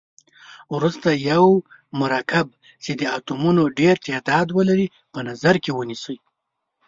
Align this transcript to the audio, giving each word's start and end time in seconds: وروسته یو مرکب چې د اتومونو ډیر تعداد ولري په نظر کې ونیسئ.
وروسته 0.75 1.09
یو 1.31 1.45
مرکب 2.01 2.47
چې 2.83 2.91
د 2.99 3.01
اتومونو 3.17 3.61
ډیر 3.79 3.95
تعداد 4.07 4.47
ولري 4.57 4.87
په 5.13 5.19
نظر 5.29 5.55
کې 5.63 5.71
ونیسئ. 5.73 6.17